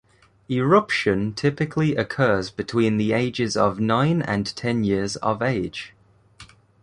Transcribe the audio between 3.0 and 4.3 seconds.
ages of nine